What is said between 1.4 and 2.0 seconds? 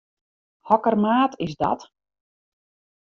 is dat?